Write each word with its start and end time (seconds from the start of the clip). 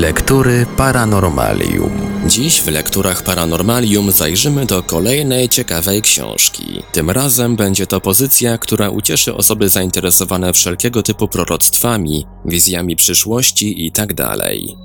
Lektury 0.00 0.66
Paranormalium. 0.76 1.90
Dziś 2.26 2.60
w 2.60 2.68
lekturach 2.68 3.22
Paranormalium 3.22 4.12
zajrzymy 4.12 4.66
do 4.66 4.82
kolejnej 4.82 5.48
ciekawej 5.48 6.02
książki. 6.02 6.82
Tym 6.92 7.10
razem 7.10 7.56
będzie 7.56 7.86
to 7.86 8.00
pozycja, 8.00 8.58
która 8.58 8.90
ucieszy 8.90 9.34
osoby 9.34 9.68
zainteresowane 9.68 10.52
wszelkiego 10.52 11.02
typu 11.02 11.28
proroctwami, 11.28 12.26
wizjami 12.44 12.96
przyszłości 12.96 13.84
itd. 13.84 14.14
Tak 14.14 14.36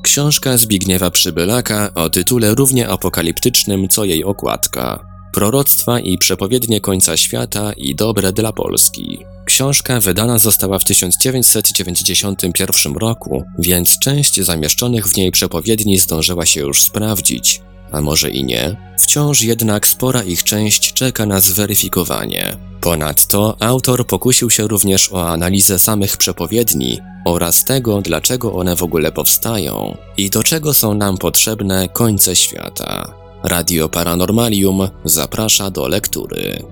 Książka 0.04 0.58
Zbigniewa 0.58 1.12
Przybylaka 1.12 1.94
o 1.94 2.10
tytule 2.10 2.56
równie 2.56 2.90
apokaliptycznym 2.90 3.88
co 3.88 4.06
jej 4.06 4.24
okładka. 4.24 5.15
Proroctwa 5.36 6.00
i 6.00 6.18
przepowiednie 6.18 6.82
końca 6.82 7.18
świata 7.18 7.74
i 7.74 7.96
dobre 7.96 8.34
dla 8.34 8.54
Polski. 8.54 9.20
Książka 9.46 10.00
wydana 10.00 10.40
została 10.40 10.80
w 10.80 10.84
1991 10.84 12.94
roku, 12.94 13.44
więc 13.60 14.00
część 14.00 14.42
zamieszczonych 14.42 15.08
w 15.08 15.18
niej 15.18 15.32
przepowiedni 15.32 16.00
zdążyła 16.00 16.46
się 16.46 16.62
już 16.62 16.82
sprawdzić, 16.82 17.62
a 17.92 18.02
może 18.02 18.30
i 18.30 18.44
nie. 18.44 18.76
Wciąż 19.00 19.42
jednak 19.42 19.88
spora 19.88 20.24
ich 20.24 20.44
część 20.44 20.94
czeka 20.94 21.26
na 21.26 21.40
zweryfikowanie. 21.40 22.58
Ponadto 22.82 23.58
autor 23.60 24.08
pokusił 24.08 24.50
się 24.50 24.68
również 24.68 25.12
o 25.12 25.30
analizę 25.30 25.80
samych 25.80 26.18
przepowiedni 26.18 27.00
oraz 27.26 27.64
tego, 27.64 28.02
dlaczego 28.02 28.54
one 28.54 28.76
w 28.76 28.84
ogóle 28.84 29.12
powstają 29.12 29.98
i 30.18 30.30
do 30.30 30.44
czego 30.44 30.74
są 30.74 30.94
nam 30.94 31.18
potrzebne 31.18 31.90
końce 31.90 32.36
świata. 32.36 33.25
Radio 33.46 33.90
Paranormalium 33.90 34.90
zaprasza 35.04 35.70
do 35.72 35.88
lektury. 35.88 36.64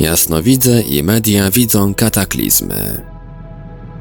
Jasnowidze 0.00 0.82
i 0.82 1.02
media 1.02 1.50
widzą 1.50 1.94
kataklizmy. 1.94 3.02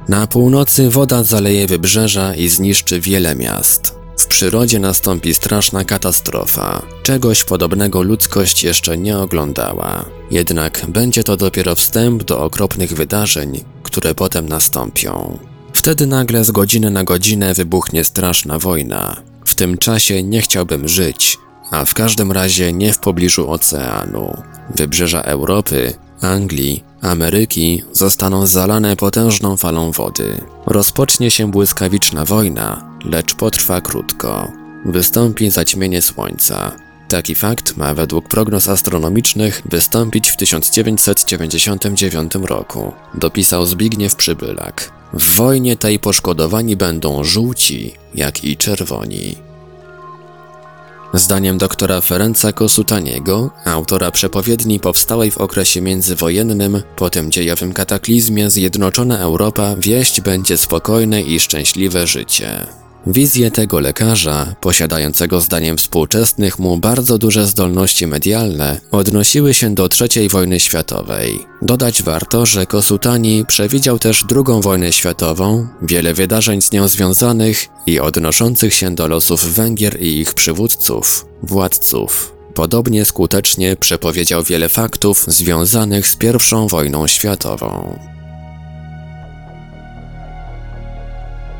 Na 0.09 0.27
północy 0.27 0.89
woda 0.89 1.23
zaleje 1.23 1.67
wybrzeża 1.67 2.35
i 2.35 2.47
zniszczy 2.47 2.99
wiele 2.99 3.35
miast. 3.35 3.95
W 4.17 4.25
przyrodzie 4.25 4.79
nastąpi 4.79 5.33
straszna 5.33 5.83
katastrofa. 5.83 6.81
Czegoś 7.03 7.43
podobnego 7.43 8.01
ludzkość 8.01 8.63
jeszcze 8.63 8.97
nie 8.97 9.17
oglądała. 9.17 10.05
Jednak 10.31 10.85
będzie 10.87 11.23
to 11.23 11.37
dopiero 11.37 11.75
wstęp 11.75 12.23
do 12.23 12.43
okropnych 12.43 12.93
wydarzeń, 12.93 13.63
które 13.87 14.15
potem 14.15 14.49
nastąpią. 14.49 15.39
Wtedy 15.73 16.07
nagle 16.07 16.43
z 16.43 16.51
godziny 16.51 16.91
na 16.91 17.03
godzinę 17.03 17.53
wybuchnie 17.53 18.03
straszna 18.03 18.59
wojna. 18.59 19.15
W 19.45 19.55
tym 19.55 19.77
czasie 19.77 20.23
nie 20.23 20.41
chciałbym 20.41 20.87
żyć, 20.87 21.37
a 21.71 21.85
w 21.85 21.93
każdym 21.93 22.31
razie 22.31 22.73
nie 22.73 22.93
w 22.93 22.99
pobliżu 22.99 23.51
oceanu. 23.51 24.43
Wybrzeża 24.75 25.21
Europy, 25.21 25.93
Anglii, 26.21 26.83
Ameryki 27.01 27.83
zostaną 27.91 28.47
zalane 28.47 28.95
potężną 28.95 29.57
falą 29.57 29.91
wody. 29.91 30.41
Rozpocznie 30.65 31.31
się 31.31 31.51
błyskawiczna 31.51 32.25
wojna, 32.25 32.97
lecz 33.05 33.35
potrwa 33.35 33.81
krótko. 33.81 34.51
Wystąpi 34.85 35.49
zaćmienie 35.49 36.01
słońca. 36.01 36.86
Taki 37.07 37.35
fakt 37.35 37.77
ma 37.77 37.93
według 37.93 38.27
prognoz 38.27 38.69
astronomicznych 38.69 39.61
wystąpić 39.65 40.29
w 40.29 40.37
1999 40.37 42.35
roku, 42.35 42.93
dopisał 43.13 43.65
Zbigniew 43.65 44.15
Przybylak. 44.15 44.91
W 45.13 45.35
wojnie 45.35 45.77
tej 45.77 45.99
poszkodowani 45.99 46.75
będą 46.75 47.23
żółci, 47.23 47.93
jak 48.15 48.43
i 48.43 48.57
czerwoni. 48.57 49.35
Zdaniem 51.13 51.57
doktora 51.57 52.01
Ferenca 52.01 52.51
Kosutaniego, 52.51 53.51
autora 53.65 54.11
przepowiedni 54.11 54.79
powstałej 54.79 55.31
w 55.31 55.37
okresie 55.37 55.81
międzywojennym, 55.81 56.81
po 56.95 57.09
tym 57.09 57.31
dziejowym 57.31 57.73
kataklizmie 57.73 58.49
zjednoczona 58.49 59.19
Europa 59.19 59.75
wieść 59.75 60.21
będzie 60.21 60.57
spokojne 60.57 61.21
i 61.21 61.39
szczęśliwe 61.39 62.07
życie. 62.07 62.67
Wizje 63.09 63.51
tego 63.51 63.79
lekarza, 63.79 64.55
posiadającego 64.61 65.41
zdaniem 65.41 65.77
współczesnych 65.77 66.59
mu 66.59 66.77
bardzo 66.77 67.17
duże 67.17 67.47
zdolności 67.47 68.07
medialne, 68.07 68.81
odnosiły 68.91 69.53
się 69.53 69.73
do 69.75 69.89
III 70.15 70.29
wojny 70.29 70.59
światowej. 70.59 71.39
Dodać 71.61 72.03
warto, 72.03 72.45
że 72.45 72.65
Kosutani 72.65 73.45
przewidział 73.47 73.99
też 73.99 74.25
II 74.35 74.61
wojnę 74.61 74.93
światową, 74.93 75.67
wiele 75.81 76.13
wydarzeń 76.13 76.61
z 76.61 76.71
nią 76.71 76.87
związanych 76.87 77.67
i 77.85 77.99
odnoszących 77.99 78.73
się 78.73 78.95
do 78.95 79.07
losów 79.07 79.53
Węgier 79.53 80.01
i 80.01 80.19
ich 80.19 80.33
przywódców, 80.33 81.25
władców. 81.43 82.33
Podobnie 82.53 83.05
skutecznie 83.05 83.75
przepowiedział 83.75 84.43
wiele 84.43 84.69
faktów 84.69 85.25
związanych 85.27 86.07
z 86.07 86.17
I 86.23 86.69
wojną 86.69 87.07
światową. 87.07 87.99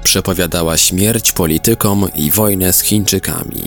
Przepowiadała 0.08 0.78
śmierć 0.78 1.32
politykom 1.32 2.08
i 2.16 2.32
wojnę 2.32 2.74
z 2.74 2.82
Chińczykami. 2.82 3.64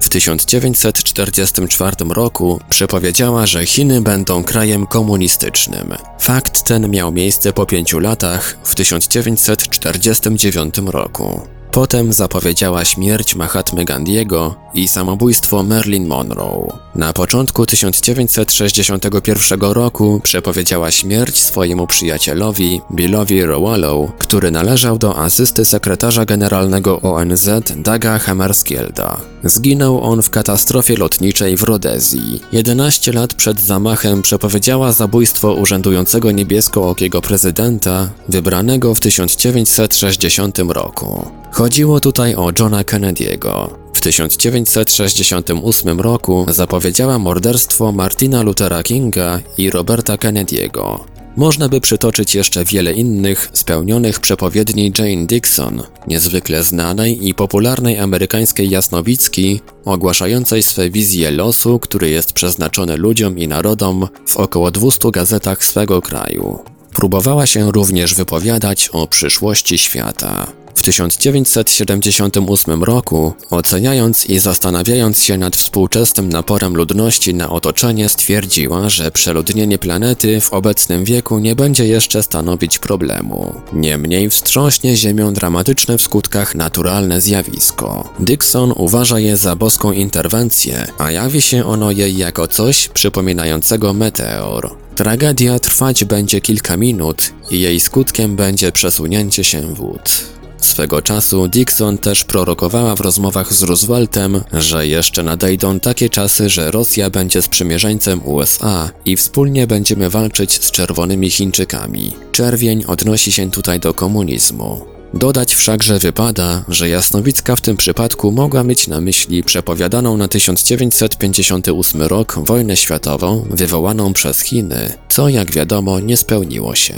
W 0.00 0.08
1944 0.08 1.96
roku 2.08 2.60
przepowiedziała, 2.68 3.46
że 3.46 3.66
Chiny 3.66 4.00
będą 4.00 4.44
krajem 4.44 4.86
komunistycznym. 4.86 5.94
Fakt 6.20 6.62
ten 6.62 6.90
miał 6.90 7.12
miejsce 7.12 7.52
po 7.52 7.66
pięciu 7.66 7.98
latach, 7.98 8.56
w 8.64 8.74
1949 8.74 10.74
roku. 10.86 11.40
Potem 11.70 12.12
zapowiedziała 12.12 12.84
śmierć 12.84 13.34
Mahatmy 13.34 13.84
Gandhiego 13.84 14.63
i 14.74 14.88
samobójstwo 14.88 15.62
Marilyn 15.62 16.06
Monroe. 16.06 16.78
Na 16.94 17.12
początku 17.12 17.66
1961 17.66 19.60
roku 19.60 20.20
przepowiedziała 20.22 20.90
śmierć 20.90 21.42
swojemu 21.42 21.86
przyjacielowi 21.86 22.80
Billowi 22.92 23.44
Rowallow, 23.44 24.10
który 24.18 24.50
należał 24.50 24.98
do 24.98 25.18
asysty 25.18 25.64
sekretarza 25.64 26.24
generalnego 26.24 27.00
ONZ 27.00 27.50
Daga 27.76 28.18
Hammarskjölda. 28.18 29.16
Zginął 29.44 30.02
on 30.02 30.22
w 30.22 30.30
katastrofie 30.30 30.96
lotniczej 30.96 31.56
w 31.56 31.62
Rodezji. 31.62 32.40
11 32.52 33.12
lat 33.12 33.34
przed 33.34 33.60
zamachem 33.60 34.22
przepowiedziała 34.22 34.92
zabójstwo 34.92 35.52
urzędującego 35.52 36.30
niebieskookiego 36.30 37.20
prezydenta, 37.20 38.10
wybranego 38.28 38.94
w 38.94 39.00
1960 39.00 40.58
roku. 40.58 41.26
Chodziło 41.50 42.00
tutaj 42.00 42.34
o 42.34 42.50
Johna 42.58 42.82
Kennedy'ego. 42.82 43.83
W 44.04 44.06
1968 44.06 46.00
roku 46.00 46.46
zapowiedziała 46.48 47.18
morderstwo 47.18 47.92
Martina 47.92 48.42
Luthera 48.42 48.82
Kinga 48.82 49.40
i 49.58 49.70
Roberta 49.70 50.16
Kennedy'ego. 50.16 50.98
Można 51.36 51.68
by 51.68 51.80
przytoczyć 51.80 52.34
jeszcze 52.34 52.64
wiele 52.64 52.92
innych 52.92 53.50
spełnionych 53.52 54.20
przepowiedni 54.20 54.92
Jane 54.98 55.26
Dixon, 55.26 55.82
niezwykle 56.08 56.64
znanej 56.64 57.28
i 57.28 57.34
popularnej 57.34 57.98
amerykańskiej 57.98 58.70
jasnowicki, 58.70 59.60
ogłaszającej 59.84 60.62
swe 60.62 60.90
wizje 60.90 61.30
losu, 61.30 61.78
który 61.78 62.10
jest 62.10 62.32
przeznaczony 62.32 62.96
ludziom 62.96 63.38
i 63.38 63.48
narodom 63.48 64.08
w 64.26 64.36
około 64.36 64.70
200 64.70 65.10
gazetach 65.10 65.64
swego 65.64 66.02
kraju. 66.02 66.58
Próbowała 66.94 67.46
się 67.46 67.72
również 67.72 68.14
wypowiadać 68.14 68.88
o 68.88 69.06
przyszłości 69.06 69.78
świata. 69.78 70.63
W 70.74 70.82
1978 70.82 72.84
roku, 72.84 73.32
oceniając 73.50 74.26
i 74.26 74.38
zastanawiając 74.38 75.22
się 75.22 75.38
nad 75.38 75.56
współczesnym 75.56 76.28
naporem 76.28 76.76
ludności 76.76 77.34
na 77.34 77.50
otoczenie, 77.50 78.08
stwierdziła, 78.08 78.88
że 78.88 79.10
przeludnienie 79.10 79.78
planety 79.78 80.40
w 80.40 80.52
obecnym 80.52 81.04
wieku 81.04 81.38
nie 81.38 81.56
będzie 81.56 81.86
jeszcze 81.86 82.22
stanowić 82.22 82.78
problemu. 82.78 83.54
Niemniej 83.72 84.30
wstrząśnie 84.30 84.96
Ziemią 84.96 85.34
dramatyczne 85.34 85.98
w 85.98 86.02
skutkach 86.02 86.54
naturalne 86.54 87.20
zjawisko. 87.20 88.08
Dixon 88.20 88.72
uważa 88.76 89.18
je 89.18 89.36
za 89.36 89.56
boską 89.56 89.92
interwencję, 89.92 90.86
a 90.98 91.10
jawi 91.10 91.42
się 91.42 91.64
ono 91.64 91.90
jej 91.90 92.16
jako 92.16 92.48
coś 92.48 92.88
przypominającego 92.88 93.92
meteor. 93.92 94.70
Tragedia 94.94 95.58
trwać 95.58 96.04
będzie 96.04 96.40
kilka 96.40 96.76
minut 96.76 97.32
i 97.50 97.60
jej 97.60 97.80
skutkiem 97.80 98.36
będzie 98.36 98.72
przesunięcie 98.72 99.44
się 99.44 99.74
wód. 99.74 100.33
Swego 100.64 101.02
czasu 101.02 101.48
Dixon 101.48 101.98
też 101.98 102.24
prorokowała 102.24 102.96
w 102.96 103.00
rozmowach 103.00 103.52
z 103.52 103.62
Rooseveltem, 103.62 104.40
że 104.52 104.86
jeszcze 104.86 105.22
nadejdą 105.22 105.80
takie 105.80 106.10
czasy, 106.10 106.50
że 106.50 106.70
Rosja 106.70 107.10
będzie 107.10 107.42
sprzymierzeńcem 107.42 108.20
USA 108.24 108.90
i 109.04 109.16
wspólnie 109.16 109.66
będziemy 109.66 110.10
walczyć 110.10 110.64
z 110.64 110.70
czerwonymi 110.70 111.30
Chińczykami. 111.30 112.12
Czerwień 112.32 112.84
odnosi 112.86 113.32
się 113.32 113.50
tutaj 113.50 113.80
do 113.80 113.94
komunizmu. 113.94 114.80
Dodać 115.14 115.54
wszakże 115.54 115.98
wypada, 115.98 116.64
że 116.68 116.88
Jasnowicka 116.88 117.56
w 117.56 117.60
tym 117.60 117.76
przypadku 117.76 118.32
mogła 118.32 118.64
mieć 118.64 118.88
na 118.88 119.00
myśli 119.00 119.42
przepowiadaną 119.42 120.16
na 120.16 120.28
1958 120.28 122.02
rok 122.02 122.38
wojnę 122.38 122.76
światową 122.76 123.46
wywołaną 123.50 124.12
przez 124.12 124.40
Chiny, 124.40 124.92
co 125.08 125.28
jak 125.28 125.52
wiadomo 125.52 126.00
nie 126.00 126.16
spełniło 126.16 126.74
się. 126.74 126.94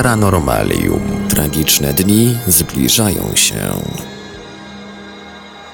Paranormalium. 0.00 1.00
Tragiczne 1.28 1.94
dni 1.94 2.38
zbliżają 2.46 3.30
się. 3.34 3.54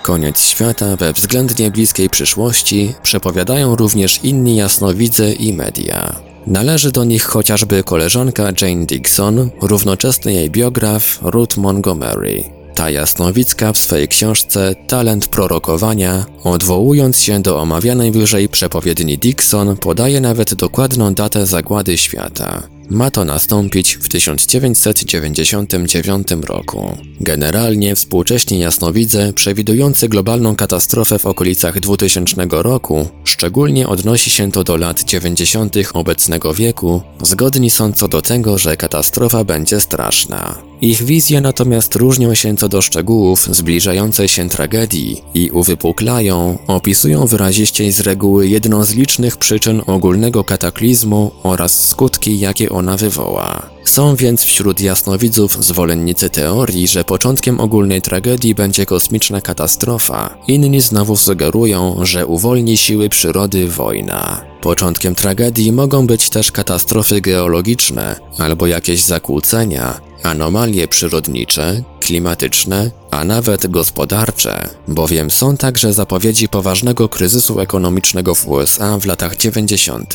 Koniec 0.02 0.40
świata 0.40 0.96
we 0.96 1.12
względnie 1.12 1.70
bliskiej 1.70 2.10
przyszłości 2.10 2.94
przepowiadają 3.02 3.76
również 3.76 4.20
inni 4.22 4.56
jasnowidze 4.56 5.32
i 5.32 5.52
media. 5.52 6.16
Należy 6.46 6.92
do 6.92 7.04
nich 7.04 7.24
chociażby 7.24 7.82
koleżanka 7.82 8.42
Jane 8.62 8.86
Dixon, 8.86 9.50
równocześnie 9.62 10.32
jej 10.32 10.50
biograf 10.50 11.18
Ruth 11.22 11.56
Montgomery. 11.56 12.44
Ta 12.74 12.90
jasnowicka 12.90 13.72
w 13.72 13.78
swojej 13.78 14.08
książce 14.08 14.74
Talent 14.86 15.26
prorokowania, 15.26 16.26
odwołując 16.44 17.20
się 17.20 17.42
do 17.42 17.60
omawianej 17.60 18.12
wyżej 18.12 18.48
przepowiedni 18.48 19.18
Dixon, 19.18 19.76
podaje 19.76 20.20
nawet 20.20 20.54
dokładną 20.54 21.14
datę 21.14 21.46
zagłady 21.46 21.98
świata. 21.98 22.75
Ma 22.90 23.10
to 23.10 23.24
nastąpić 23.24 23.94
w 23.94 24.08
1999 24.08 26.28
roku. 26.44 26.98
Generalnie 27.20 27.94
współcześni 27.94 28.58
jasnowidze 28.58 29.32
przewidujący 29.32 30.08
globalną 30.08 30.56
katastrofę 30.56 31.18
w 31.18 31.26
okolicach 31.26 31.80
2000 31.80 32.46
roku, 32.50 33.08
szczególnie 33.24 33.88
odnosi 33.88 34.30
się 34.30 34.52
to 34.52 34.64
do 34.64 34.76
lat 34.76 35.04
90. 35.04 35.76
obecnego 35.94 36.54
wieku, 36.54 37.02
zgodni 37.22 37.70
są 37.70 37.92
co 37.92 38.08
do 38.08 38.22
tego, 38.22 38.58
że 38.58 38.76
katastrofa 38.76 39.44
będzie 39.44 39.80
straszna. 39.80 40.65
Ich 40.80 41.02
wizje 41.02 41.40
natomiast 41.40 41.94
różnią 41.94 42.34
się 42.34 42.56
co 42.56 42.68
do 42.68 42.82
szczegółów 42.82 43.48
zbliżającej 43.50 44.28
się 44.28 44.48
tragedii 44.48 45.22
i 45.34 45.50
uwypuklają, 45.50 46.58
opisują 46.66 47.26
wyraziście 47.26 47.92
z 47.92 48.00
reguły 48.00 48.48
jedną 48.48 48.84
z 48.84 48.94
licznych 48.94 49.36
przyczyn 49.36 49.82
ogólnego 49.86 50.44
kataklizmu 50.44 51.30
oraz 51.42 51.88
skutki, 51.88 52.38
jakie 52.38 52.70
ona 52.70 52.96
wywoła. 52.96 53.76
Są 53.84 54.16
więc 54.16 54.44
wśród 54.44 54.80
jasnowidzów 54.80 55.64
zwolennicy 55.64 56.30
teorii, 56.30 56.88
że 56.88 57.04
początkiem 57.04 57.60
ogólnej 57.60 58.02
tragedii 58.02 58.54
będzie 58.54 58.86
kosmiczna 58.86 59.40
katastrofa. 59.40 60.38
Inni 60.48 60.80
znowu 60.80 61.16
sugerują, 61.16 61.96
że 62.02 62.26
uwolni 62.26 62.76
siły 62.76 63.08
przyrody 63.08 63.68
wojna. 63.68 64.44
Początkiem 64.60 65.14
tragedii 65.14 65.72
mogą 65.72 66.06
być 66.06 66.30
też 66.30 66.52
katastrofy 66.52 67.20
geologiczne 67.20 68.16
albo 68.38 68.66
jakieś 68.66 69.02
zakłócenia, 69.02 70.00
anomalie 70.26 70.88
przyrodnicze, 70.88 71.82
klimatyczne, 72.00 72.90
a 73.10 73.24
nawet 73.24 73.66
gospodarcze, 73.66 74.68
bowiem 74.88 75.30
są 75.30 75.56
także 75.56 75.92
zapowiedzi 75.92 76.48
poważnego 76.48 77.08
kryzysu 77.08 77.60
ekonomicznego 77.60 78.34
w 78.34 78.48
USA 78.48 78.98
w 78.98 79.06
latach 79.06 79.36
90. 79.36 80.14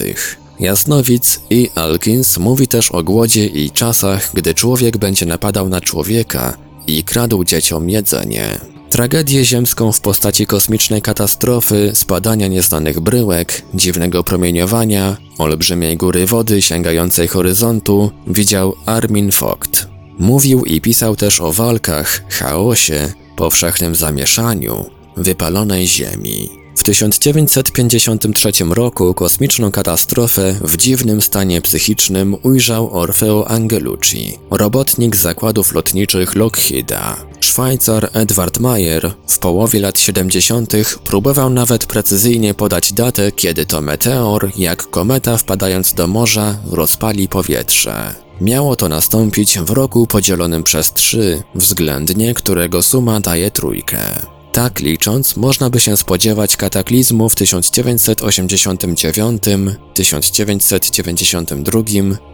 Jasnowic 0.59 1.39
i 1.49 1.69
Alkins 1.75 2.37
mówi 2.37 2.67
też 2.67 2.91
o 2.91 3.03
głodzie 3.03 3.45
i 3.45 3.71
czasach, 3.71 4.31
gdy 4.33 4.53
człowiek 4.53 4.97
będzie 4.97 5.25
napadał 5.25 5.69
na 5.69 5.81
człowieka 5.81 6.57
i 6.87 7.03
kradł 7.03 7.43
dzieciom 7.43 7.89
jedzenie. 7.89 8.59
Tragedię 8.89 9.45
ziemską 9.45 9.91
w 9.91 10.01
postaci 10.01 10.45
kosmicznej 10.45 11.01
katastrofy, 11.01 11.91
spadania 11.93 12.47
nieznanych 12.47 12.99
bryłek, 12.99 13.61
dziwnego 13.73 14.23
promieniowania, 14.23 15.17
olbrzymiej 15.37 15.97
góry 15.97 16.25
wody 16.25 16.61
sięgającej 16.61 17.27
horyzontu 17.27 18.11
widział 18.27 18.73
Armin 18.85 19.29
Vogt. 19.29 19.90
Mówił 20.21 20.65
i 20.65 20.81
pisał 20.81 21.15
też 21.15 21.41
o 21.41 21.51
walkach, 21.51 22.23
chaosie, 22.29 23.13
powszechnym 23.35 23.95
zamieszaniu, 23.95 24.85
wypalonej 25.17 25.87
ziemi. 25.87 26.49
W 26.75 26.83
1953 26.83 28.51
roku 28.69 29.13
kosmiczną 29.13 29.71
katastrofę 29.71 30.55
w 30.61 30.77
dziwnym 30.77 31.21
stanie 31.21 31.61
psychicznym 31.61 32.35
ujrzał 32.43 32.97
Orfeo 32.97 33.47
Angelucci, 33.47 34.37
robotnik 34.51 35.15
zakładów 35.15 35.73
lotniczych 35.73 36.35
Lockheeda. 36.35 37.17
Szwajcar 37.39 38.09
Edward 38.13 38.59
Mayer 38.59 39.13
w 39.27 39.39
połowie 39.39 39.79
lat 39.79 39.99
70. 39.99 40.73
próbował 41.03 41.49
nawet 41.49 41.85
precyzyjnie 41.85 42.53
podać 42.53 42.93
datę, 42.93 43.31
kiedy 43.31 43.65
to 43.65 43.81
meteor, 43.81 44.51
jak 44.57 44.89
kometa 44.89 45.37
wpadając 45.37 45.93
do 45.93 46.07
morza, 46.07 46.57
rozpali 46.71 47.27
powietrze. 47.27 48.30
Miało 48.41 48.75
to 48.75 48.89
nastąpić 48.89 49.59
w 49.59 49.69
roku 49.69 50.07
podzielonym 50.07 50.63
przez 50.63 50.93
trzy, 50.93 51.43
względnie 51.55 52.33
którego 52.33 52.83
suma 52.83 53.19
daje 53.19 53.51
trójkę. 53.51 53.97
Tak 54.51 54.79
licząc, 54.79 55.37
można 55.37 55.69
by 55.69 55.79
się 55.79 55.97
spodziewać 55.97 56.57
kataklizmu 56.57 57.29
w 57.29 57.35
1989, 57.35 59.43
1992, 59.93 61.81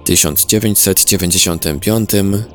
1995, 0.03 2.09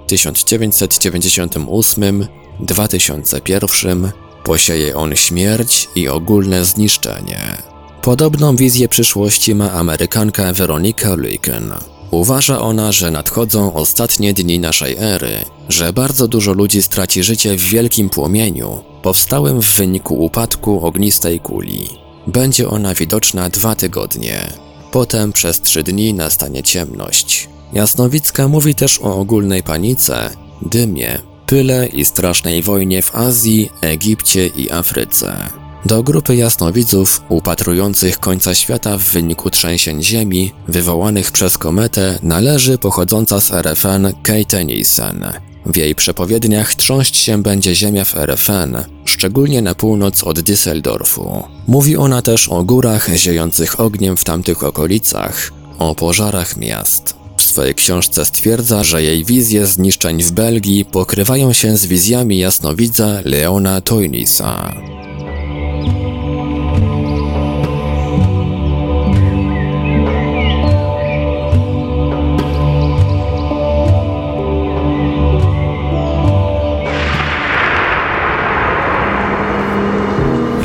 1998, 0.07 2.27
2001. 2.61 4.13
Posieje 4.45 4.97
on 4.97 5.17
śmierć 5.17 5.89
i 5.95 6.09
ogólne 6.09 6.65
zniszczenie. 6.65 7.63
Podobną 8.03 8.57
wizję 8.57 8.89
przyszłości 8.89 9.55
ma 9.55 9.73
Amerykanka 9.73 10.53
Veronica 10.53 11.17
Lincoln. 11.17 11.92
Uważa 12.13 12.61
ona, 12.61 12.93
że 12.93 13.11
nadchodzą 13.11 13.75
ostatnie 13.75 14.35
dni 14.35 14.59
naszej 14.59 14.97
ery, 14.99 15.45
że 15.69 15.93
bardzo 15.93 16.29
dużo 16.29 16.53
ludzi 16.53 16.83
straci 16.83 17.23
życie 17.23 17.57
w 17.57 17.61
wielkim 17.61 18.11
płomieniu, 18.11 18.83
powstałym 19.03 19.63
w 19.63 19.77
wyniku 19.77 20.25
upadku 20.25 20.87
ognistej 20.87 21.41
kuli. 21.41 21.89
Będzie 22.27 22.69
ona 22.69 22.95
widoczna 22.95 23.49
dwa 23.49 23.75
tygodnie. 23.75 24.53
Potem 24.91 25.33
przez 25.33 25.61
trzy 25.61 25.83
dni 25.83 26.15
nastanie 26.15 26.63
ciemność. 26.63 27.49
Jasnowicka 27.73 28.49
mówi 28.49 28.75
też 28.75 29.01
o 29.01 29.17
ogólnej 29.17 29.63
panice, 29.63 30.31
dymie, 30.63 31.19
pyle 31.47 31.87
i 31.87 32.05
strasznej 32.05 32.63
wojnie 32.63 33.03
w 33.03 33.15
Azji, 33.15 33.71
Egipcie 33.81 34.47
i 34.47 34.71
Afryce. 34.71 35.62
Do 35.87 36.03
grupy 36.03 36.37
jasnowidzów 36.37 37.23
upatrujących 37.29 38.19
końca 38.19 38.55
świata 38.55 38.99
w 38.99 39.03
wyniku 39.03 39.51
trzęsień 39.51 40.03
ziemi 40.03 40.53
wywołanych 40.69 41.33
przez 41.33 41.59
kometę 41.59 42.19
należy 42.23 42.79
pochodząca 42.79 43.41
z 43.41 43.53
RFN 43.53 44.13
Kate 44.23 44.45
Tennyson. 44.45 45.25
W 45.67 45.77
jej 45.77 45.95
przepowiedniach 45.95 46.75
trząść 46.75 47.17
się 47.17 47.43
będzie 47.43 47.75
ziemia 47.75 48.05
w 48.05 48.17
RFN, 48.17 48.77
szczególnie 49.05 49.63
na 49.63 49.75
północ 49.75 50.25
od 50.25 50.39
Düsseldorfu. 50.39 51.43
Mówi 51.67 51.97
ona 51.97 52.23
też 52.23 52.49
o 52.49 52.65
górach 52.65 53.09
ziejących 53.17 53.81
ogniem 53.81 54.17
w 54.17 54.25
tamtych 54.25 54.65
okolicach, 54.65 55.53
o 55.79 55.95
pożarach 55.95 56.57
miast. 56.57 57.15
W 57.37 57.43
swojej 57.43 57.75
książce 57.75 58.25
stwierdza, 58.25 58.85
że 58.85 59.03
jej 59.03 59.25
wizje 59.25 59.67
zniszczeń 59.67 60.23
w 60.23 60.33
Belgii 60.33 60.85
pokrywają 60.85 61.53
się 61.53 61.77
z 61.77 61.87
wizjami 61.87 62.39
jasnowidza 62.39 63.21
Leona 63.25 63.81
Toynisa. 63.81 64.75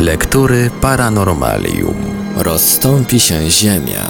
Lektury 0.07 0.71
Paranormalium. 0.81 1.95
Rozstąpi 2.35 3.19
się 3.19 3.49
ziemia. 3.49 4.07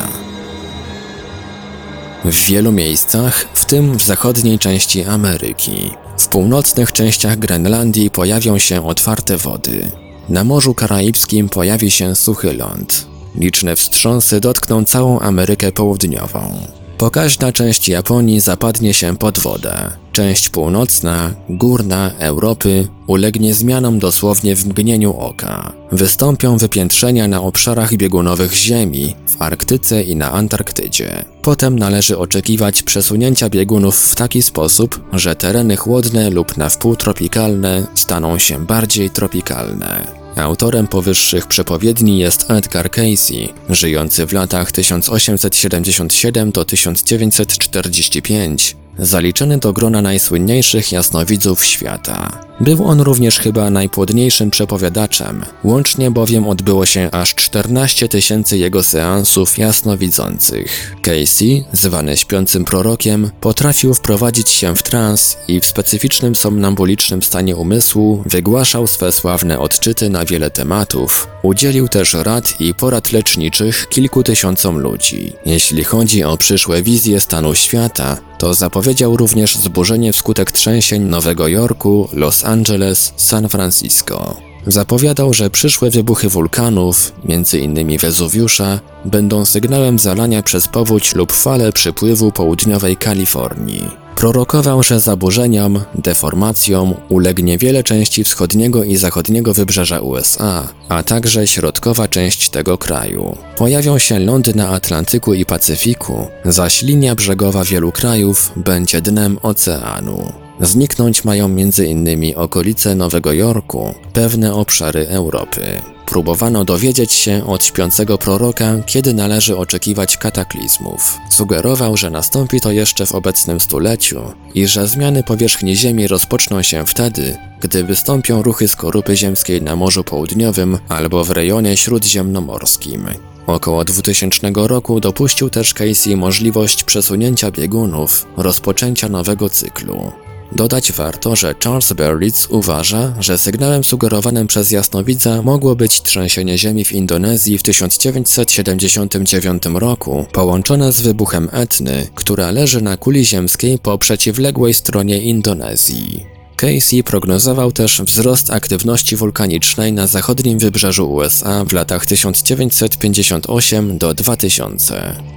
W 2.26 2.46
wielu 2.46 2.72
miejscach, 2.72 3.46
w 3.54 3.66
tym 3.66 3.98
w 3.98 4.04
zachodniej 4.04 4.60
części 4.60 5.04
Ameryki, 5.04 5.92
w 6.18 6.28
północnych 6.28 6.92
częściach 6.92 7.40
Grenlandii 7.40 8.10
pojawią 8.10 8.58
się 8.58 8.88
otwarte 8.88 9.38
wody. 9.38 9.92
Na 10.30 10.44
Morzu 10.44 10.74
Karaibskim 10.74 11.50
pojawi 11.50 11.92
się 11.92 12.16
suchy 12.16 12.54
ląd. 12.54 13.08
Liczne 13.36 13.76
wstrząsy 13.76 14.40
dotkną 14.40 14.84
całą 14.84 15.20
Amerykę 15.20 15.72
Południową. 15.72 16.68
Pokaźna 16.98 17.52
część 17.52 17.90
Japonii 17.90 18.40
zapadnie 18.40 18.94
się 18.94 19.18
pod 19.18 19.40
wodę. 19.40 19.92
Część 20.12 20.50
północna, 20.50 21.34
górna 21.50 22.12
Europy 22.20 22.88
ulegnie 23.08 23.54
zmianom 23.54 24.00
dosłownie 24.00 24.56
w 24.56 24.66
mgnieniu 24.66 25.18
oka. 25.18 25.74
Wystąpią 25.92 26.58
wypiętrzenia 26.58 27.28
na 27.28 27.42
obszarach 27.42 27.94
biegunowych 27.94 28.54
Ziemi, 28.54 29.16
w 29.28 29.42
Arktyce 29.42 30.04
i 30.04 30.16
na 30.16 30.32
Antarktydzie. 30.32 31.26
Potem 31.42 31.80
należy 31.80 32.18
oczekiwać 32.18 32.84
przesunięcia 32.84 33.50
biegunów 33.50 34.00
w 34.00 34.16
taki 34.16 34.42
sposób, 34.42 35.02
że 35.14 35.36
tereny 35.36 35.76
chłodne 35.76 36.30
lub 36.30 36.58
na 36.58 36.70
wpół 36.70 36.96
tropikalne 36.96 37.88
staną 37.96 38.38
się 38.40 38.66
bardziej 38.66 39.10
tropikalne. 39.10 40.27
Autorem 40.38 40.88
powyższych 40.88 41.48
przepowiedni 41.48 42.20
jest 42.20 42.52
Edgar 42.52 42.92
Casey, 42.92 43.54
żyjący 43.70 44.26
w 44.26 44.34
latach 44.34 44.72
1877 44.72 46.52
do 46.52 46.66
1945, 46.66 48.76
zaliczony 49.00 49.58
do 49.58 49.74
grona 49.74 50.02
najsłynniejszych 50.02 50.92
jasnowidzów 50.92 51.66
świata. 51.66 52.47
Był 52.60 52.88
on 52.88 53.02
również 53.02 53.40
chyba 53.40 53.70
najpłodniejszym 53.70 54.50
przepowiadaczem, 54.50 55.46
łącznie 55.64 56.12
bowiem 56.12 56.48
odbyło 56.48 56.86
się 56.86 57.10
aż 57.12 57.36
14 57.36 58.08
tysięcy 58.10 58.58
jego 58.58 58.84
seansów 58.84 59.58
jasnowidzących. 59.58 60.96
Casey, 61.02 61.66
zwany 61.74 62.18
śpiącym 62.18 62.66
prorokiem, 62.66 63.32
potrafił 63.42 63.94
wprowadzić 63.94 64.50
się 64.50 64.76
w 64.76 64.84
trans 64.84 65.38
i 65.48 65.60
w 65.60 65.66
specyficznym 65.66 66.36
somnambulicznym 66.36 67.24
stanie 67.24 67.56
umysłu 67.56 68.24
wygłaszał 68.26 68.88
swe 68.88 69.12
sławne 69.12 69.60
odczyty 69.60 70.10
na 70.10 70.26
wiele 70.26 70.50
tematów. 70.52 71.28
Udzielił 71.44 71.88
też 71.88 72.14
rad 72.14 72.62
i 72.62 72.74
porad 72.74 73.12
leczniczych 73.12 73.88
kilku 73.90 74.24
tysiącom 74.24 74.80
ludzi. 74.80 75.34
Jeśli 75.46 75.84
chodzi 75.84 76.24
o 76.24 76.38
przyszłe 76.38 76.82
wizje 76.82 77.22
stanu 77.22 77.56
świata, 77.56 78.18
to 78.38 78.54
zapowiedział 78.54 79.18
również 79.18 79.56
zburzenie 79.56 80.14
wskutek 80.14 80.52
trzęsień 80.52 81.04
Nowego 81.04 81.48
Jorku, 81.48 82.10
Los 82.14 82.46
Angeles, 82.48 83.14
San 83.16 83.50
Francisco. 83.50 84.38
Zapowiadał, 84.68 85.34
że 85.34 85.50
przyszłe 85.50 85.90
wybuchy 85.90 86.30
wulkanów, 86.30 87.12
m.in. 87.30 87.98
Wezuwiusza, 87.98 88.80
będą 89.06 89.46
sygnałem 89.46 90.00
zalania 90.00 90.44
przez 90.44 90.68
powódź 90.68 91.16
lub 91.16 91.32
falę 91.32 91.72
przypływu 91.72 92.32
południowej 92.32 92.98
Kalifornii. 92.98 94.08
Prorokował, 94.16 94.84
że 94.84 95.00
zaburzeniom, 95.00 95.80
deformacjom 95.96 96.94
ulegnie 97.10 97.58
wiele 97.58 97.84
części 97.84 98.24
wschodniego 98.24 98.84
i 98.84 98.98
zachodniego 98.98 99.54
wybrzeża 99.54 100.00
USA, 100.00 100.68
a 100.90 101.04
także 101.04 101.48
środkowa 101.48 102.08
część 102.08 102.50
tego 102.50 102.78
kraju. 102.78 103.38
Pojawią 103.58 103.98
się 103.98 104.20
lądy 104.20 104.56
na 104.56 104.70
Atlantyku 104.70 105.34
i 105.34 105.46
Pacyfiku, 105.46 106.28
zaś 106.46 106.82
linia 106.82 107.16
brzegowa 107.16 107.64
wielu 107.64 107.92
krajów 107.92 108.52
będzie 108.56 109.02
dnem 109.02 109.38
oceanu. 109.42 110.47
Zniknąć 110.62 111.24
mają 111.24 111.46
m.in. 111.46 112.34
okolice 112.36 112.96
Nowego 112.96 113.34
Jorku, 113.34 113.94
pewne 114.14 114.54
obszary 114.54 115.08
Europy. 115.08 115.82
Próbowano 116.06 116.66
dowiedzieć 116.66 117.12
się 117.12 117.48
od 117.48 117.66
śpiącego 117.66 118.18
proroka, 118.18 118.76
kiedy 118.86 119.14
należy 119.14 119.58
oczekiwać 119.58 120.18
kataklizmów. 120.18 121.18
Sugerował, 121.30 121.98
że 121.98 122.10
nastąpi 122.10 122.62
to 122.62 122.72
jeszcze 122.72 123.06
w 123.06 123.16
obecnym 123.16 123.60
stuleciu 123.60 124.22
i 124.54 124.68
że 124.68 124.88
zmiany 124.88 125.24
powierzchni 125.24 125.76
Ziemi 125.76 126.08
rozpoczną 126.08 126.62
się 126.62 126.86
wtedy, 126.86 127.38
gdy 127.62 127.84
wystąpią 127.84 128.42
ruchy 128.42 128.68
skorupy 128.68 129.16
ziemskiej 129.16 129.62
na 129.62 129.76
Morzu 129.76 130.04
Południowym 130.04 130.78
albo 130.90 131.24
w 131.24 131.32
rejonie 131.32 131.78
śródziemnomorskim. 131.78 133.08
Około 133.48 133.84
2000 133.84 134.52
roku 134.56 135.00
dopuścił 135.00 135.50
też 135.50 135.74
Casey 135.74 136.16
możliwość 136.16 136.84
przesunięcia 136.84 137.52
biegunów, 137.52 138.26
rozpoczęcia 138.38 139.10
nowego 139.10 139.50
cyklu. 139.50 140.12
Dodać 140.52 140.92
warto, 140.92 141.36
że 141.36 141.56
Charles 141.64 141.94
Berlitz 141.94 142.48
uważa, 142.50 143.14
że 143.20 143.38
sygnałem 143.38 143.84
sugerowanym 143.84 144.48
przez 144.48 144.72
jasnowidza 144.72 145.42
mogło 145.42 145.76
być 145.76 146.02
trzęsienie 146.02 146.58
ziemi 146.58 146.86
w 146.86 146.92
Indonezji 146.92 147.58
w 147.58 147.64
1979 147.64 149.64
roku, 149.74 150.26
połączone 150.32 150.92
z 150.92 151.02
wybuchem 151.02 151.50
Etny, 151.52 152.08
która 152.16 152.52
leży 152.52 152.82
na 152.82 152.98
kuli 152.98 153.26
ziemskiej 153.26 153.80
po 153.80 153.98
przeciwległej 153.98 154.74
stronie 154.74 155.22
Indonezji. 155.22 156.26
Casey 156.56 157.04
prognozował 157.04 157.72
też 157.72 158.02
wzrost 158.02 158.52
aktywności 158.52 159.16
wulkanicznej 159.16 159.94
na 159.94 160.08
zachodnim 160.08 160.60
wybrzeżu 160.60 161.14
USA 161.14 161.66
w 161.66 161.74
latach 161.74 162.06
1958 162.06 163.98
do 163.98 164.14
2000. 164.14 165.37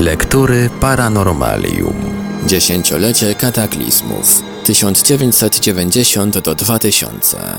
Lektury 0.00 0.70
Paranormalium. 0.80 1.94
Dziesięciolecie 2.46 3.34
kataklizmów 3.34 4.42
1990 4.64 6.38
do 6.38 6.54
2000 6.54 7.58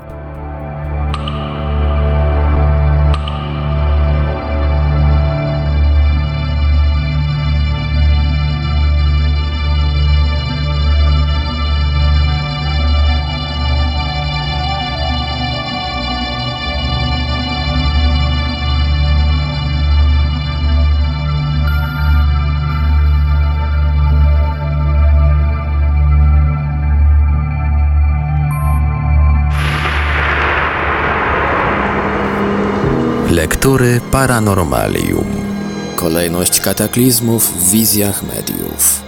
Lektury 33.67 34.01
Paranormalium. 34.11 35.25
Kolejność 35.95 36.59
kataklizmów 36.59 37.53
w 37.53 37.71
wizjach 37.71 38.23
mediów. 38.23 39.03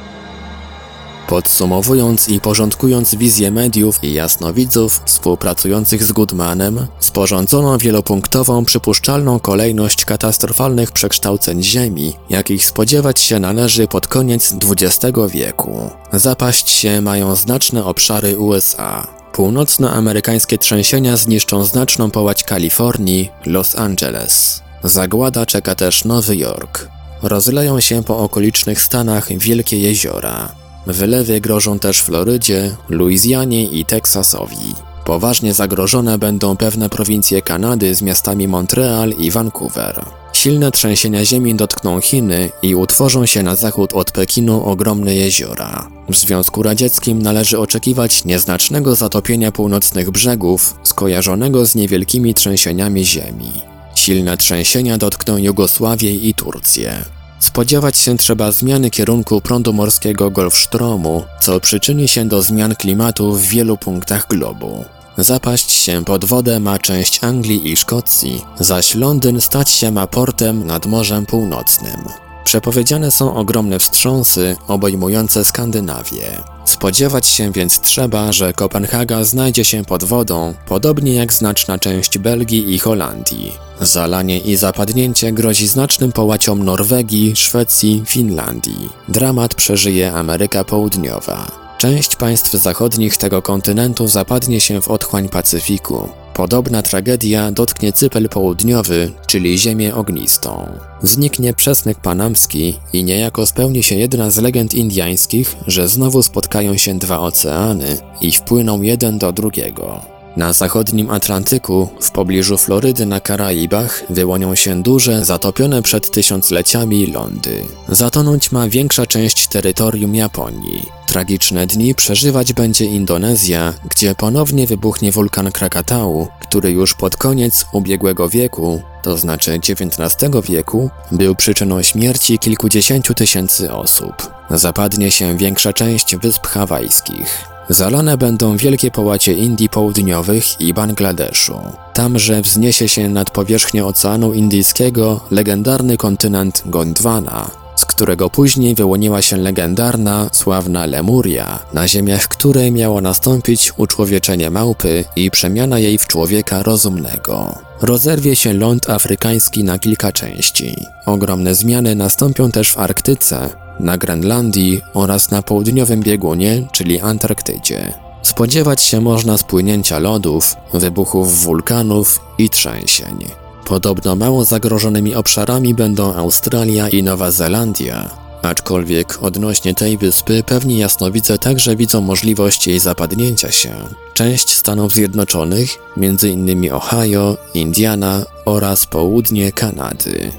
Podsumowując 1.27 2.29
i 2.29 2.39
porządkując 2.39 3.15
wizję 3.15 3.51
mediów 3.51 4.03
i 4.03 4.13
jasnowidzów 4.13 5.01
współpracujących 5.05 6.03
z 6.03 6.11
Goodmanem, 6.11 6.87
sporządzono 6.99 7.77
wielopunktową 7.77 8.65
przypuszczalną 8.65 9.39
kolejność 9.39 10.05
katastrofalnych 10.05 10.91
przekształceń 10.91 11.63
Ziemi, 11.63 12.13
jakich 12.29 12.65
spodziewać 12.65 13.19
się 13.19 13.39
należy 13.39 13.87
pod 13.87 14.07
koniec 14.07 14.53
XX 14.63 15.17
wieku. 15.29 15.89
Zapaść 16.13 16.69
się 16.69 17.01
mają 17.01 17.35
znaczne 17.35 17.85
obszary 17.85 18.37
USA. 18.37 19.18
Północnoamerykańskie 19.33 20.57
trzęsienia 20.57 21.17
zniszczą 21.17 21.63
znaczną 21.63 22.11
połać 22.11 22.43
Kalifornii, 22.43 23.29
Los 23.45 23.75
Angeles. 23.75 24.63
Zagłada 24.83 25.45
czeka 25.45 25.75
też 25.75 26.05
Nowy 26.05 26.37
Jork. 26.37 26.87
Rozleją 27.21 27.79
się 27.79 28.03
po 28.03 28.17
okolicznych 28.17 28.81
stanach 28.81 29.37
wielkie 29.37 29.79
jeziora. 29.79 30.49
Wylewy 30.87 31.41
grożą 31.41 31.79
też 31.79 32.01
Florydzie, 32.01 32.75
Luizjanie 32.89 33.63
i 33.63 33.85
Teksasowi. 33.85 34.75
Poważnie 35.05 35.53
zagrożone 35.53 36.17
będą 36.17 36.57
pewne 36.57 36.89
prowincje 36.89 37.41
Kanady 37.41 37.95
z 37.95 38.01
miastami 38.01 38.47
Montreal 38.47 39.09
i 39.09 39.31
Vancouver. 39.31 40.18
Silne 40.39 40.71
trzęsienia 40.71 41.25
ziemi 41.25 41.55
dotkną 41.55 42.01
Chiny 42.01 42.49
i 42.61 42.75
utworzą 42.75 43.25
się 43.25 43.43
na 43.43 43.55
zachód 43.55 43.93
od 43.93 44.11
Pekinu 44.11 44.63
ogromne 44.63 45.15
jeziora. 45.15 45.89
W 46.09 46.15
Związku 46.15 46.63
Radzieckim 46.63 47.21
należy 47.21 47.59
oczekiwać 47.59 48.25
nieznacznego 48.25 48.95
zatopienia 48.95 49.51
północnych 49.51 50.11
brzegów, 50.11 50.75
skojarzonego 50.83 51.65
z 51.65 51.75
niewielkimi 51.75 52.33
trzęsieniami 52.33 53.05
ziemi. 53.05 53.51
Silne 53.95 54.37
trzęsienia 54.37 54.97
dotkną 54.97 55.37
Jugosławię 55.37 56.13
i 56.13 56.33
Turcję. 56.33 56.93
Spodziewać 57.39 57.97
się 57.97 58.17
trzeba 58.17 58.51
zmiany 58.51 58.89
kierunku 58.89 59.41
prądu 59.41 59.73
morskiego 59.73 60.31
Golfstromu, 60.31 61.23
co 61.41 61.59
przyczyni 61.59 62.07
się 62.07 62.25
do 62.25 62.41
zmian 62.41 62.75
klimatu 62.75 63.33
w 63.33 63.41
wielu 63.41 63.77
punktach 63.77 64.27
globu. 64.27 64.85
Zapaść 65.19 65.71
się 65.71 66.05
pod 66.05 66.25
wodę 66.25 66.59
ma 66.59 66.79
część 66.79 67.23
Anglii 67.23 67.71
i 67.71 67.77
Szkocji, 67.77 68.41
zaś 68.59 68.95
Londyn 68.95 69.41
stać 69.41 69.69
się 69.69 69.91
ma 69.91 70.07
portem 70.07 70.67
nad 70.67 70.85
Morzem 70.85 71.25
Północnym. 71.25 72.03
Przepowiedziane 72.43 73.11
są 73.11 73.35
ogromne 73.35 73.79
wstrząsy 73.79 74.55
obejmujące 74.67 75.45
Skandynawię. 75.45 76.43
Spodziewać 76.65 77.27
się 77.27 77.51
więc 77.51 77.79
trzeba, 77.79 78.31
że 78.31 78.53
Kopenhaga 78.53 79.23
znajdzie 79.23 79.65
się 79.65 79.85
pod 79.85 80.03
wodą, 80.03 80.53
podobnie 80.67 81.13
jak 81.13 81.33
znaczna 81.33 81.79
część 81.79 82.17
Belgii 82.17 82.73
i 82.73 82.79
Holandii. 82.79 83.53
Zalanie 83.81 84.39
i 84.39 84.55
zapadnięcie 84.55 85.31
grozi 85.31 85.67
znacznym 85.67 86.11
połaciom 86.11 86.63
Norwegii, 86.63 87.35
Szwecji, 87.35 88.03
Finlandii. 88.05 88.89
Dramat 89.07 89.55
przeżyje 89.55 90.13
Ameryka 90.13 90.63
Południowa. 90.63 91.68
Część 91.79 92.15
państw 92.15 92.51
zachodnich 92.51 93.17
tego 93.17 93.41
kontynentu 93.41 94.07
zapadnie 94.07 94.59
się 94.59 94.81
w 94.81 94.87
otchłań 94.87 95.29
Pacyfiku. 95.29 96.09
Podobna 96.33 96.81
tragedia 96.81 97.51
dotknie 97.51 97.93
Cypel 97.93 98.29
Południowy, 98.29 99.11
czyli 99.27 99.57
Ziemię 99.59 99.95
Ognistą. 99.95 100.67
Zniknie 101.03 101.53
przesmyk 101.53 101.99
panamski 101.99 102.79
i 102.93 103.03
niejako 103.03 103.45
spełni 103.45 103.83
się 103.83 103.95
jedna 103.95 104.31
z 104.31 104.37
legend 104.37 104.73
indiańskich, 104.73 105.55
że 105.67 105.87
znowu 105.87 106.23
spotkają 106.23 106.77
się 106.77 106.99
dwa 106.99 107.19
oceany 107.19 107.97
i 108.21 108.31
wpłyną 108.31 108.81
jeden 108.81 109.17
do 109.17 109.31
drugiego. 109.31 110.18
Na 110.37 110.53
zachodnim 110.53 111.09
Atlantyku, 111.09 111.89
w 112.01 112.11
pobliżu 112.11 112.57
Florydy 112.57 113.05
na 113.05 113.19
Karaibach, 113.19 114.03
wyłonią 114.09 114.55
się 114.55 114.83
duże, 114.83 115.25
zatopione 115.25 115.81
przed 115.81 116.11
tysiącleciami 116.11 117.07
lądy. 117.07 117.65
Zatonąć 117.87 118.51
ma 118.51 118.67
większa 118.67 119.05
część 119.05 119.47
terytorium 119.47 120.15
Japonii. 120.15 120.85
Tragiczne 121.07 121.67
dni 121.67 121.95
przeżywać 121.95 122.53
będzie 122.53 122.85
Indonezja, 122.85 123.73
gdzie 123.89 124.15
ponownie 124.15 124.67
wybuchnie 124.67 125.11
wulkan 125.11 125.51
Krakatau, 125.51 126.27
który 126.39 126.71
już 126.71 126.93
pod 126.93 127.17
koniec 127.17 127.65
ubiegłego 127.71 128.29
wieku, 128.29 128.81
to 129.01 129.17
znaczy 129.17 129.51
XIX 129.51 130.29
wieku, 130.49 130.89
był 131.11 131.35
przyczyną 131.35 131.81
śmierci 131.81 132.39
kilkudziesięciu 132.39 133.13
tysięcy 133.13 133.73
osób. 133.73 134.31
Zapadnie 134.49 135.11
się 135.11 135.37
większa 135.37 135.73
część 135.73 136.15
wysp 136.15 136.47
hawajskich. 136.47 137.48
Zalane 137.69 138.17
będą 138.17 138.57
wielkie 138.57 138.91
połacie 138.91 139.33
Indii 139.33 139.69
Południowych 139.69 140.61
i 140.61 140.73
Bangladeszu. 140.73 141.59
Tamże 141.93 142.41
wzniesie 142.41 142.89
się 142.89 143.09
nad 143.09 143.31
powierzchnię 143.31 143.85
Oceanu 143.85 144.33
Indyjskiego 144.33 145.19
legendarny 145.31 145.97
kontynent 145.97 146.63
Gondwana, 146.65 147.51
z 147.75 147.85
którego 147.85 148.29
później 148.29 148.75
wyłoniła 148.75 149.21
się 149.21 149.37
legendarna, 149.37 150.29
sławna 150.31 150.85
Lemuria, 150.85 151.59
na 151.73 151.87
ziemiach 151.87 152.27
której 152.27 152.71
miało 152.71 153.01
nastąpić 153.01 153.73
uczłowieczenie 153.77 154.49
małpy 154.49 155.05
i 155.15 155.31
przemiana 155.31 155.79
jej 155.79 155.97
w 155.97 156.07
człowieka 156.07 156.63
rozumnego. 156.63 157.55
Rozerwie 157.81 158.35
się 158.35 158.53
ląd 158.53 158.89
afrykański 158.89 159.63
na 159.63 159.79
kilka 159.79 160.11
części. 160.11 160.85
Ogromne 161.05 161.55
zmiany 161.55 161.95
nastąpią 161.95 162.51
też 162.51 162.71
w 162.71 162.77
Arktyce, 162.77 163.49
na 163.79 163.97
Grenlandii 163.97 164.81
oraz 164.93 165.31
na 165.31 165.41
południowym 165.41 165.99
biegunie, 165.99 166.67
czyli 166.71 166.99
Antarktydzie. 166.99 167.93
Spodziewać 168.21 168.81
się 168.81 169.01
można 169.01 169.37
spłynięcia 169.37 169.99
lodów, 169.99 170.55
wybuchów 170.73 171.43
wulkanów 171.43 172.19
i 172.37 172.49
trzęsień. 172.49 173.25
Podobno 173.65 174.15
mało 174.15 174.45
zagrożonymi 174.45 175.15
obszarami 175.15 175.73
będą 175.73 176.13
Australia 176.13 176.89
i 176.89 177.03
Nowa 177.03 177.31
Zelandia, 177.31 178.09
aczkolwiek 178.41 179.23
odnośnie 179.23 179.73
tej 179.73 179.97
wyspy 179.97 180.43
pewni 180.43 180.77
jasnowice 180.77 181.37
także 181.37 181.75
widzą 181.75 182.01
możliwość 182.01 182.67
jej 182.67 182.79
zapadnięcia 182.79 183.51
się. 183.51 183.71
Część 184.13 184.55
Stanów 184.55 184.93
Zjednoczonych, 184.93 185.77
m.in. 185.97 186.71
Ohio, 186.71 187.37
Indiana 187.53 188.25
oraz 188.45 188.85
południe 188.85 189.51
Kanady. 189.51 190.31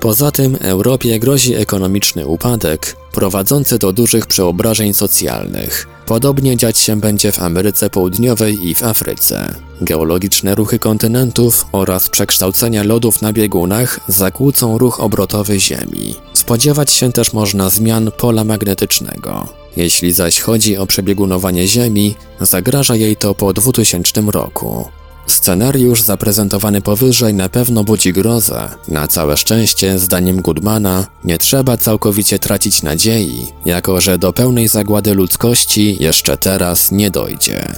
Poza 0.00 0.30
tym 0.30 0.56
Europie 0.60 1.18
grozi 1.18 1.54
ekonomiczny 1.54 2.26
upadek, 2.26 2.96
prowadzący 3.12 3.78
do 3.78 3.92
dużych 3.92 4.26
przeobrażeń 4.26 4.94
socjalnych. 4.94 5.88
Podobnie 6.06 6.56
dziać 6.56 6.78
się 6.78 7.00
będzie 7.00 7.32
w 7.32 7.42
Ameryce 7.42 7.90
Południowej 7.90 8.68
i 8.68 8.74
w 8.74 8.82
Afryce. 8.82 9.54
Geologiczne 9.80 10.54
ruchy 10.54 10.78
kontynentów 10.78 11.66
oraz 11.72 12.08
przekształcenia 12.08 12.82
lodów 12.82 13.22
na 13.22 13.32
biegunach 13.32 14.00
zakłócą 14.08 14.78
ruch 14.78 15.00
obrotowy 15.00 15.60
Ziemi. 15.60 16.14
Spodziewać 16.32 16.92
się 16.92 17.12
też 17.12 17.32
można 17.32 17.70
zmian 17.70 18.10
pola 18.18 18.44
magnetycznego. 18.44 19.48
Jeśli 19.76 20.12
zaś 20.12 20.40
chodzi 20.40 20.76
o 20.76 20.86
przebiegunowanie 20.86 21.66
Ziemi, 21.66 22.14
zagraża 22.40 22.94
jej 22.94 23.16
to 23.16 23.34
po 23.34 23.52
2000 23.52 24.20
roku. 24.20 24.88
Scenariusz 25.28 26.02
zaprezentowany 26.02 26.80
powyżej 26.80 27.34
na 27.34 27.48
pewno 27.48 27.84
budzi 27.84 28.12
grozę. 28.12 28.68
Na 28.88 29.08
całe 29.08 29.36
szczęście, 29.36 29.98
zdaniem 29.98 30.42
Goodmana, 30.42 31.06
nie 31.24 31.38
trzeba 31.38 31.76
całkowicie 31.76 32.38
tracić 32.38 32.82
nadziei, 32.82 33.46
jako 33.64 34.00
że 34.00 34.18
do 34.18 34.32
pełnej 34.32 34.68
zagłady 34.68 35.14
ludzkości 35.14 35.96
jeszcze 36.00 36.36
teraz 36.36 36.92
nie 36.92 37.10
dojdzie. 37.10 37.74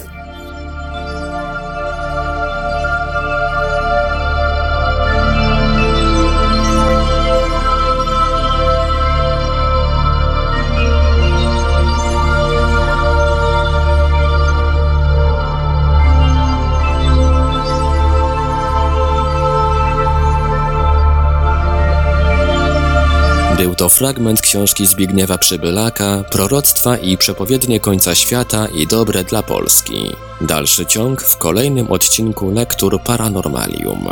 Był 23.61 23.75
to 23.75 23.89
fragment 23.89 24.41
książki 24.41 24.87
Zbigniewa 24.87 25.39
Przybylaka, 25.39 26.25
Proroctwa 26.31 26.97
i 26.97 27.17
przepowiednie 27.17 27.81
końca 27.81 28.15
świata 28.15 28.67
i 28.67 28.87
dobre 28.87 29.25
dla 29.25 29.43
Polski. 29.43 30.13
Dalszy 30.41 30.87
ciąg 30.87 31.23
w 31.23 31.37
kolejnym 31.37 31.93
odcinku 31.93 32.51
Lektur 32.51 33.03
Paranormalium. 33.03 34.09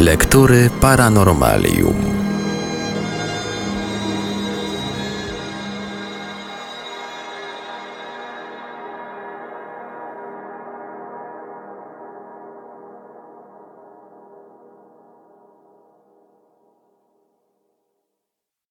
Lektury 0.00 0.70
Paranormalium. 0.80 2.13